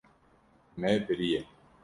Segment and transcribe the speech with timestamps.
[0.77, 1.45] Me biriye.